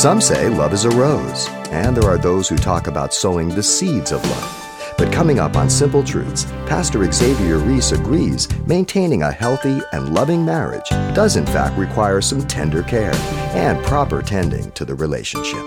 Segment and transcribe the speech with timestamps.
[0.00, 3.62] Some say love is a rose, and there are those who talk about sowing the
[3.62, 4.94] seeds of love.
[4.96, 10.42] But coming up on Simple Truths, Pastor Xavier Reese agrees maintaining a healthy and loving
[10.42, 13.12] marriage does in fact require some tender care
[13.52, 15.62] and proper tending to the relationship.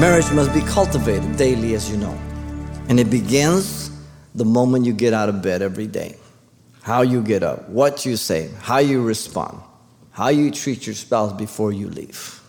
[0.00, 2.18] Marriage must be cultivated daily, as you know.
[2.88, 3.92] And it begins
[4.34, 6.16] the moment you get out of bed every day.
[6.82, 9.62] How you get up, what you say, how you respond,
[10.16, 12.40] how you treat your spouse before you leave.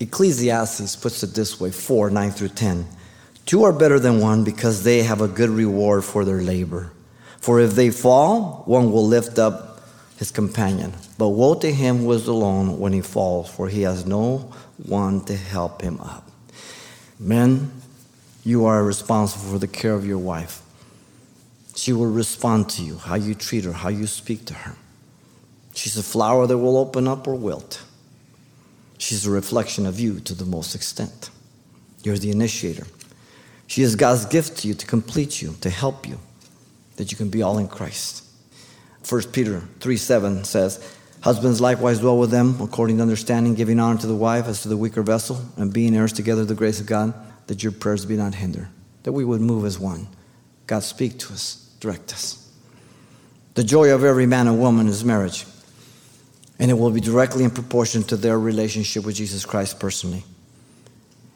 [0.00, 2.86] Ecclesiastes puts it this way 4 9 through 10.
[3.46, 6.92] Two are better than one because they have a good reward for their labor.
[7.40, 9.80] For if they fall, one will lift up
[10.18, 10.92] his companion.
[11.16, 14.52] But woe to him who is alone when he falls, for he has no
[14.84, 16.30] one to help him up.
[17.18, 17.72] Men,
[18.44, 20.60] you are responsible for the care of your wife.
[21.74, 24.76] She will respond to you, how you treat her, how you speak to her.
[25.76, 27.84] She's a flower that will open up or wilt.
[28.96, 31.28] She's a reflection of you to the most extent.
[32.02, 32.86] You're the initiator.
[33.66, 36.18] She is God's gift to you to complete you, to help you,
[36.96, 38.24] that you can be all in Christ.
[39.06, 44.00] 1 Peter 3 7 says, Husbands likewise dwell with them according to understanding, giving honor
[44.00, 46.80] to the wife as to the weaker vessel, and being heirs together of the grace
[46.80, 47.12] of God,
[47.48, 48.68] that your prayers be not hindered,
[49.02, 50.08] that we would move as one.
[50.66, 52.50] God speak to us, direct us.
[53.54, 55.44] The joy of every man and woman is marriage,
[56.66, 60.24] and it will be directly in proportion to their relationship with Jesus Christ personally.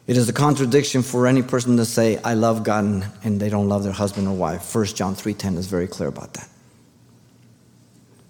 [0.05, 3.69] It is a contradiction for any person to say, I love God, and, they don't
[3.69, 4.75] love their husband or wife.
[4.75, 6.49] 1 John 3.10 is very clear about that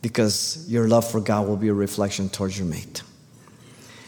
[0.03, 3.01] because your love for God will be a reflection towards your mate.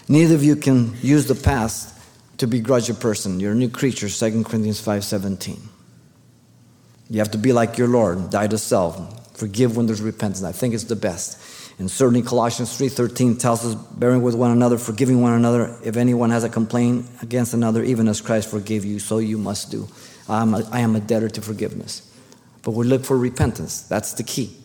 [0.07, 2.00] Neither of you can use the past
[2.38, 3.39] to begrudge a person.
[3.39, 5.57] You're a new creature, 2 Corinthians 5:17.
[7.09, 10.44] You have to be like your Lord, die to self, forgive when there's repentance.
[10.44, 11.39] I think it's the best.
[11.79, 15.75] And certainly Colossians 3:13 tells us bearing with one another, forgiving one another.
[15.83, 19.72] If anyone has a complaint against another, even as Christ forgave you, so you must
[19.72, 19.88] do.
[20.29, 22.09] I'm a, I am a debtor to forgiveness.
[22.62, 23.81] But we look for repentance.
[23.81, 24.56] That's the key.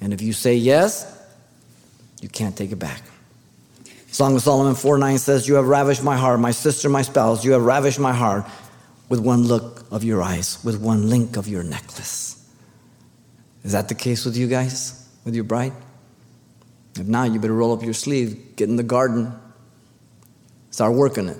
[0.00, 1.06] And if you say yes,
[2.20, 3.02] you can't take it back.
[4.10, 7.44] Song of Solomon 4 9 says, You have ravished my heart, my sister, my spouse,
[7.44, 8.46] you have ravished my heart
[9.08, 12.32] with one look of your eyes, with one link of your necklace.
[13.62, 15.72] Is that the case with you guys, with your bride?
[16.98, 19.32] If not, you better roll up your sleeve, get in the garden,
[20.70, 21.38] start working it.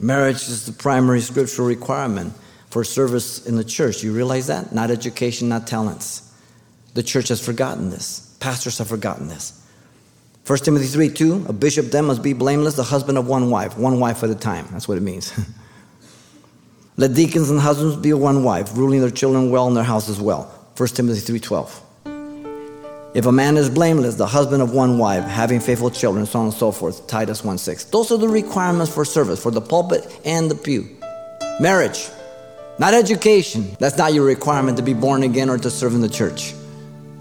[0.00, 2.32] Marriage is the primary scriptural requirement
[2.70, 4.02] for service in the church.
[4.02, 4.72] You realize that?
[4.72, 6.32] Not education, not talents.
[6.94, 8.36] The church has forgotten this.
[8.40, 9.64] Pastors have forgotten this.
[10.46, 13.76] 1 Timothy 3 2, a bishop then must be blameless, the husband of one wife,
[13.76, 14.66] one wife at a time.
[14.70, 15.32] That's what it means.
[16.96, 20.20] Let deacons and husbands be one wife, ruling their children well in their house as
[20.20, 20.44] well.
[20.76, 21.82] 1 Timothy 3.12.
[23.18, 26.44] If a man is blameless, the husband of one wife, having faithful children, so on
[26.44, 27.08] and so forth.
[27.08, 27.90] Titus 1.6.
[27.90, 30.88] Those are the requirements for service, for the pulpit and the pew.
[31.58, 32.10] Marriage,
[32.78, 33.76] not education.
[33.80, 36.54] That's not your requirement to be born again or to serve in the church.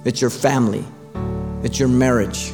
[0.06, 0.86] It's your family.
[1.64, 2.52] It's your marriage.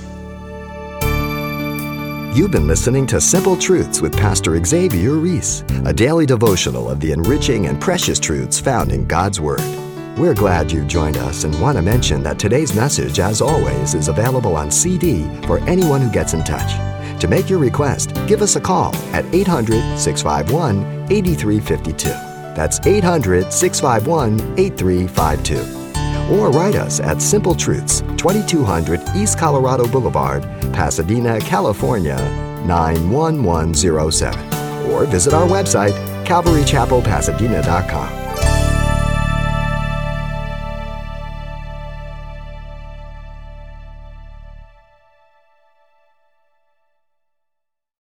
[2.37, 7.11] You've been listening to Simple Truths with Pastor Xavier Reese, a daily devotional of the
[7.11, 9.82] enriching and precious truths found in God's Word.
[10.17, 14.09] We're glad you joined us and want to mention that today's message, as always, is
[14.09, 16.71] available on CD for anyone who gets in touch.
[17.19, 22.09] To make your request, give us a call at 800 651 8352.
[22.55, 25.83] That's 800 651 8352
[26.31, 30.43] or write us at Simple Truths, 2200 East Colorado Boulevard,
[30.73, 32.17] Pasadena, California,
[32.65, 34.53] 91107.
[34.91, 35.93] Or visit our website,
[36.25, 38.22] calvarychapelpasadena.com.